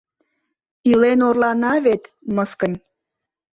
[0.89, 2.03] Илен орлана вет,
[2.35, 2.77] мыскынь!